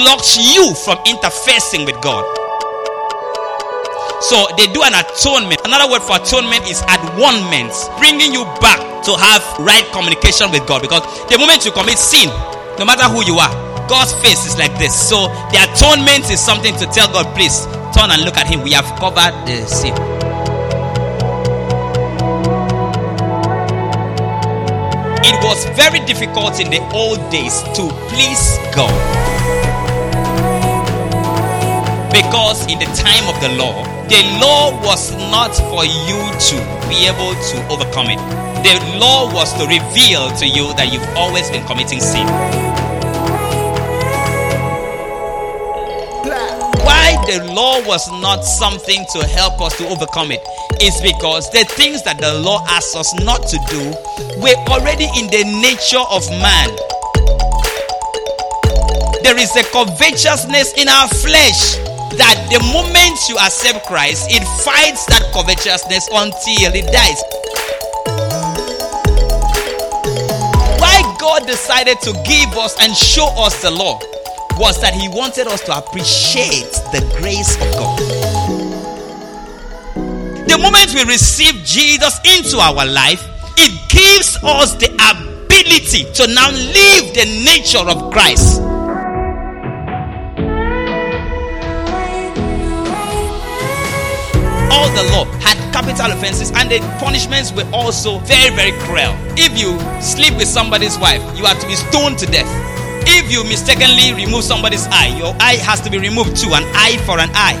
blocks 0.00 0.40
you 0.40 0.72
from 0.74 0.96
interfacing 1.04 1.84
with 1.84 2.00
God. 2.00 2.24
So 4.24 4.48
they 4.56 4.66
do 4.72 4.80
an 4.82 4.96
atonement. 4.96 5.60
Another 5.64 5.90
word 5.92 6.00
for 6.00 6.16
atonement 6.16 6.68
is 6.68 6.80
at 6.88 7.00
one 7.20 7.36
bringing 8.00 8.32
you 8.32 8.44
back 8.60 8.80
to 9.04 9.12
have 9.16 9.44
right 9.60 9.84
communication 9.92 10.50
with 10.50 10.66
God. 10.66 10.80
Because 10.80 11.04
the 11.28 11.36
moment 11.36 11.64
you 11.64 11.72
commit 11.72 11.98
sin, 11.98 12.28
no 12.78 12.84
matter 12.84 13.04
who 13.12 13.24
you 13.24 13.36
are, 13.36 13.52
God's 13.88 14.12
face 14.24 14.46
is 14.46 14.56
like 14.56 14.72
this. 14.78 14.96
So 14.96 15.28
the 15.52 15.60
atonement 15.68 16.30
is 16.30 16.40
something 16.40 16.76
to 16.76 16.86
tell 16.92 17.12
God, 17.12 17.28
please 17.36 17.64
turn 17.96 18.08
and 18.08 18.24
look 18.24 18.36
at 18.36 18.46
Him. 18.46 18.62
We 18.62 18.72
have 18.72 18.88
covered 19.00 19.36
the 19.44 19.66
sin. 19.68 19.92
It 25.22 25.36
was 25.44 25.64
very 25.76 26.00
difficult 26.06 26.60
in 26.60 26.70
the 26.70 26.80
old 26.92 27.20
days 27.30 27.60
to 27.76 27.88
please 28.08 28.56
God. 28.74 29.29
Because 32.20 32.66
in 32.70 32.78
the 32.78 32.84
time 33.00 33.26
of 33.32 33.40
the 33.40 33.48
law, 33.56 33.82
the 34.12 34.20
law 34.44 34.76
was 34.84 35.10
not 35.32 35.56
for 35.72 35.86
you 35.86 36.20
to 36.52 36.56
be 36.86 37.08
able 37.08 37.32
to 37.32 37.56
overcome 37.72 38.08
it. 38.12 38.20
The 38.60 38.76
law 39.00 39.32
was 39.32 39.54
to 39.54 39.64
reveal 39.64 40.28
to 40.36 40.46
you 40.46 40.68
that 40.76 40.92
you've 40.92 41.08
always 41.16 41.48
been 41.48 41.64
committing 41.64 41.98
sin. 41.98 42.26
Why 46.84 47.16
the 47.24 47.50
law 47.54 47.80
was 47.88 48.06
not 48.20 48.44
something 48.44 49.06
to 49.14 49.26
help 49.26 49.58
us 49.62 49.78
to 49.78 49.88
overcome 49.88 50.30
it 50.30 50.44
is 50.82 51.00
because 51.00 51.48
the 51.52 51.64
things 51.64 52.02
that 52.02 52.18
the 52.20 52.34
law 52.34 52.62
asks 52.68 52.94
us 52.96 53.14
not 53.24 53.48
to 53.48 53.56
do 53.72 53.80
were 54.44 54.60
already 54.68 55.08
in 55.16 55.32
the 55.32 55.44
nature 55.64 56.04
of 56.10 56.28
man. 56.36 56.68
There 59.22 59.38
is 59.38 59.56
a 59.56 59.64
covetousness 59.72 60.74
in 60.74 60.88
our 60.88 61.08
flesh 61.08 61.89
that 62.16 62.48
the 62.50 62.60
moment 62.72 63.18
you 63.28 63.36
accept 63.38 63.86
Christ, 63.86 64.26
it 64.30 64.42
fights 64.64 65.06
that 65.06 65.22
covetousness 65.32 66.08
until 66.12 66.70
it 66.74 66.86
dies. 66.90 67.20
Why 70.80 71.02
God 71.20 71.46
decided 71.46 72.00
to 72.02 72.12
give 72.24 72.56
us 72.58 72.76
and 72.80 72.94
show 72.96 73.28
us 73.36 73.60
the 73.62 73.70
law 73.70 73.98
was 74.58 74.80
that 74.80 74.94
He 74.94 75.08
wanted 75.08 75.46
us 75.46 75.62
to 75.62 75.76
appreciate 75.76 76.72
the 76.92 77.00
grace 77.18 77.54
of 77.56 77.70
God. 77.78 77.98
The 80.48 80.58
moment 80.58 80.92
we 80.94 81.04
receive 81.04 81.54
Jesus 81.64 82.18
into 82.24 82.58
our 82.58 82.84
life, 82.84 83.22
it 83.56 83.72
gives 83.88 84.36
us 84.42 84.74
the 84.76 84.90
ability 84.98 86.12
to 86.14 86.26
now 86.34 86.50
live 86.50 87.14
the 87.14 87.26
nature 87.44 87.78
of 87.78 88.12
Christ. 88.12 88.69
All 94.70 94.88
the 94.94 95.04
law 95.10 95.24
had 95.42 95.58
capital 95.72 96.12
offenses 96.12 96.50
and 96.54 96.70
the 96.70 96.78
punishments 96.98 97.52
were 97.52 97.68
also 97.72 98.18
very 98.20 98.54
very 98.54 98.72
cruel. 98.86 99.14
If 99.36 99.58
you 99.58 99.78
sleep 100.00 100.36
with 100.36 100.48
somebody's 100.48 100.98
wife 100.98 101.20
you 101.36 101.44
are 101.44 101.54
to 101.54 101.66
be 101.66 101.74
stoned 101.74 102.18
to 102.18 102.26
death. 102.26 102.48
If 103.06 103.30
you 103.32 103.42
mistakenly 103.44 104.14
remove 104.14 104.44
somebody's 104.44 104.86
eye 104.88 105.16
your 105.18 105.34
eye 105.40 105.58
has 105.66 105.80
to 105.82 105.90
be 105.90 105.98
removed 105.98 106.36
too 106.36 106.50
an 106.54 106.64
eye 106.74 106.96
for 107.04 107.18
an 107.18 107.30
eye. 107.34 107.58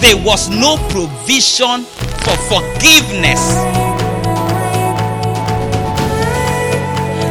There 0.00 0.16
was 0.16 0.48
no 0.48 0.76
provision 0.90 1.84
for 2.24 2.36
forgiveness. 2.48 3.40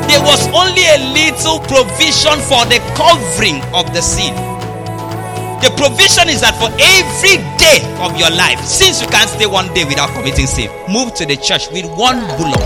There 0.10 0.22
was 0.24 0.48
only 0.54 0.86
a 0.86 1.00
little 1.14 1.60
provision 1.60 2.40
for 2.50 2.66
the 2.66 2.80
covering 2.96 3.62
of 3.74 3.94
the 3.94 4.02
sin 4.02 4.49
the 5.62 5.72
provision 5.76 6.30
is 6.32 6.40
that 6.40 6.56
for 6.56 6.72
every 6.80 7.36
day 7.60 7.84
of 8.00 8.16
your 8.16 8.32
life, 8.32 8.60
since 8.64 9.02
you 9.02 9.08
can't 9.08 9.30
stay 9.30 9.46
one 9.46 9.68
day 9.74 9.84
without 9.84 10.08
committing 10.16 10.48
sin, 10.48 10.72
move 10.88 11.14
to 11.16 11.26
the 11.26 11.36
church 11.36 11.68
with 11.72 11.84
one 12.00 12.20
bullock. 12.40 12.64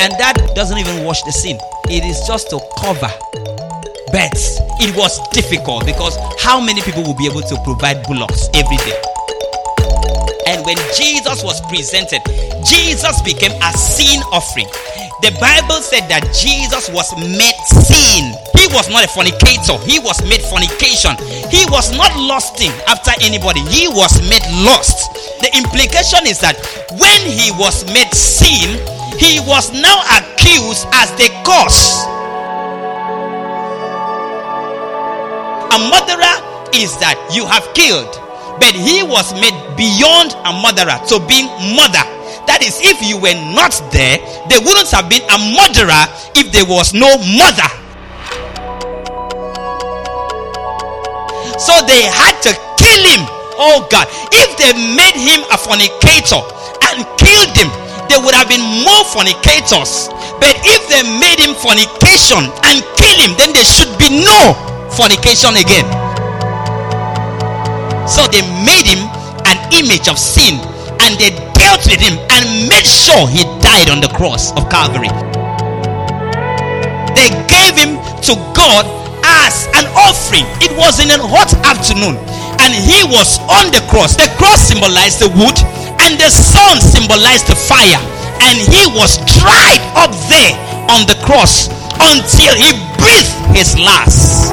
And 0.00 0.12
that 0.20 0.36
doesn't 0.54 0.76
even 0.76 1.04
wash 1.04 1.22
the 1.22 1.32
sin, 1.32 1.56
it 1.88 2.04
is 2.04 2.20
just 2.26 2.50
to 2.50 2.60
cover. 2.76 3.08
But 4.12 4.36
it 4.84 4.92
was 4.94 5.16
difficult 5.32 5.86
because 5.86 6.18
how 6.38 6.60
many 6.60 6.82
people 6.82 7.02
will 7.02 7.16
be 7.16 7.24
able 7.24 7.40
to 7.40 7.56
provide 7.64 8.04
bullocks 8.04 8.52
every 8.52 8.76
day? 8.84 8.98
And 10.44 10.60
when 10.66 10.76
Jesus 10.92 11.40
was 11.40 11.56
presented, 11.72 12.20
Jesus 12.68 13.22
became 13.22 13.56
a 13.62 13.72
sin 13.72 14.20
offering. 14.28 14.68
The 15.24 15.32
Bible 15.40 15.80
said 15.80 16.04
that 16.12 16.28
Jesus 16.36 16.90
was 16.92 17.08
made 17.16 17.56
sin. 17.80 18.36
He 18.62 18.70
was 18.70 18.86
not 18.88 19.02
a 19.02 19.08
fornicator. 19.10 19.74
He 19.82 19.98
was 19.98 20.22
made 20.22 20.38
fornication. 20.46 21.18
He 21.50 21.66
was 21.66 21.90
not 21.98 22.14
lusting 22.14 22.70
after 22.86 23.10
anybody. 23.18 23.58
He 23.66 23.90
was 23.90 24.22
made 24.30 24.46
lust. 24.62 25.10
The 25.42 25.50
implication 25.58 26.30
is 26.30 26.38
that 26.46 26.54
when 26.94 27.18
he 27.26 27.50
was 27.58 27.82
made 27.90 28.14
sin, 28.14 28.78
he 29.18 29.42
was 29.50 29.74
now 29.74 29.98
accused 30.14 30.86
as 30.94 31.10
the 31.18 31.26
cause. 31.42 32.06
A 35.74 35.78
murderer 35.90 36.38
is 36.70 36.94
that 37.02 37.18
you 37.34 37.42
have 37.50 37.66
killed, 37.74 38.14
but 38.62 38.78
he 38.78 39.02
was 39.02 39.34
made 39.42 39.58
beyond 39.74 40.38
a 40.46 40.54
murderer 40.62 41.02
to 41.10 41.18
being 41.26 41.50
murder 41.74 42.06
that 42.46 42.62
is, 42.62 42.78
if 42.82 42.98
you 43.02 43.18
were 43.18 43.38
not 43.54 43.74
there, 43.90 44.18
there 44.50 44.60
wouldn't 44.62 44.90
have 44.90 45.10
been 45.10 45.22
a 45.30 45.38
murderer 45.38 46.04
if 46.34 46.50
there 46.50 46.66
was 46.66 46.94
no 46.94 47.10
mother. 47.38 47.81
So 51.62 51.78
they 51.86 52.02
had 52.10 52.42
to 52.42 52.50
kill 52.74 53.02
him. 53.06 53.22
Oh 53.54 53.86
God. 53.86 54.10
If 54.34 54.58
they 54.58 54.74
made 54.98 55.14
him 55.14 55.46
a 55.54 55.56
fornicator 55.56 56.42
and 56.90 57.06
killed 57.22 57.54
him, 57.54 57.70
there 58.10 58.18
would 58.18 58.34
have 58.34 58.50
been 58.50 58.66
more 58.82 59.06
fornicators. 59.06 60.10
But 60.42 60.58
if 60.66 60.82
they 60.90 61.06
made 61.22 61.38
him 61.38 61.54
fornication 61.54 62.50
and 62.66 62.82
kill 62.98 63.16
him, 63.22 63.38
then 63.38 63.54
there 63.54 63.62
should 63.62 63.94
be 63.94 64.10
no 64.10 64.58
fornication 64.90 65.54
again. 65.54 65.86
So 68.10 68.26
they 68.26 68.42
made 68.66 68.90
him 68.90 69.06
an 69.46 69.58
image 69.70 70.10
of 70.10 70.18
sin 70.18 70.58
and 71.06 71.14
they 71.22 71.30
dealt 71.54 71.86
with 71.86 72.02
him 72.02 72.18
and 72.34 72.66
made 72.66 72.84
sure 72.84 73.30
he 73.30 73.46
died 73.62 73.86
on 73.86 74.02
the 74.02 74.10
cross 74.10 74.50
of 74.58 74.66
Calvary. 74.66 75.14
They 77.14 77.30
gave 77.46 77.78
him 77.78 78.02
to 78.26 78.34
God 78.50 79.01
as 79.52 79.68
an 79.76 79.86
offering. 79.92 80.48
It 80.64 80.72
was 80.72 80.96
in 80.96 81.12
a 81.12 81.20
hot 81.20 81.52
afternoon, 81.68 82.16
and 82.64 82.72
he 82.72 83.04
was 83.04 83.36
on 83.52 83.68
the 83.68 83.84
cross. 83.92 84.16
The 84.16 84.32
cross 84.40 84.64
symbolized 84.64 85.20
the 85.20 85.28
wood, 85.36 85.58
and 86.00 86.16
the 86.16 86.32
sun 86.32 86.80
symbolized 86.80 87.46
the 87.52 87.56
fire. 87.56 88.00
And 88.42 88.56
he 88.58 88.82
was 88.96 89.20
dried 89.38 89.82
up 89.94 90.10
there 90.32 90.56
on 90.90 91.06
the 91.06 91.14
cross 91.22 91.68
until 92.00 92.52
he 92.56 92.72
breathed 92.98 93.32
his 93.54 93.76
last. 93.78 94.50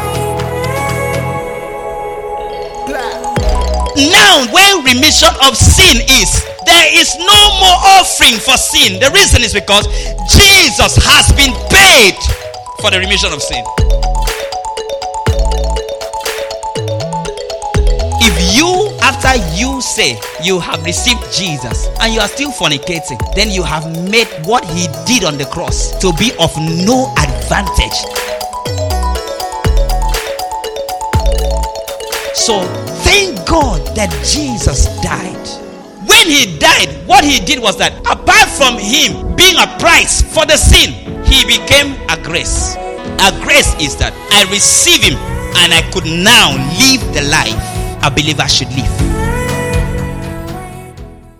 Now, 3.97 4.47
where 4.53 4.83
remission 4.83 5.33
of 5.43 5.57
sin 5.57 5.99
is, 6.21 6.29
there 6.65 6.87
is 6.93 7.17
no 7.17 7.41
more 7.59 7.79
offering 7.97 8.37
for 8.39 8.55
sin. 8.55 8.99
The 8.99 9.11
reason 9.11 9.41
is 9.41 9.53
because 9.53 9.87
Jesus 10.29 10.95
has 11.01 11.31
been 11.33 11.55
paid 11.73 12.15
for 12.79 12.91
the 12.91 12.99
remission 12.99 13.33
of 13.33 13.41
sin. 13.41 13.63
After 19.29 19.55
you 19.55 19.81
say 19.81 20.19
you 20.43 20.59
have 20.59 20.83
received 20.83 21.21
Jesus 21.31 21.87
and 22.01 22.13
you 22.13 22.19
are 22.19 22.27
still 22.27 22.51
fornicating, 22.51 23.19
then 23.35 23.49
you 23.49 23.63
have 23.63 23.85
made 24.09 24.27
what 24.45 24.65
he 24.65 24.87
did 25.05 25.23
on 25.23 25.37
the 25.37 25.45
cross 25.45 25.97
to 25.99 26.11
be 26.13 26.31
of 26.39 26.51
no 26.57 27.13
advantage. 27.17 27.93
So 32.33 32.63
thank 33.03 33.47
God 33.47 33.95
that 33.95 34.09
Jesus 34.25 34.85
died 35.01 35.35
when 36.07 36.27
he 36.27 36.57
died, 36.57 36.89
what 37.05 37.23
he 37.23 37.39
did 37.39 37.59
was 37.61 37.77
that 37.77 37.93
apart 38.09 38.49
from 38.49 38.79
him 38.79 39.35
being 39.35 39.55
a 39.57 39.67
price 39.77 40.23
for 40.23 40.45
the 40.45 40.57
sin, 40.57 40.93
he 41.23 41.45
became 41.45 41.93
a 42.09 42.17
grace. 42.23 42.75
A 43.21 43.31
grace 43.43 43.75
is 43.79 43.95
that 43.97 44.13
I 44.31 44.49
receive 44.51 45.03
him 45.03 45.17
and 45.61 45.73
I 45.73 45.87
could 45.91 46.05
now 46.05 46.57
live 46.81 47.13
the 47.13 47.29
life 47.29 47.79
a 48.01 48.09
believer 48.09 48.47
should 48.47 48.69
live. 48.69 49.08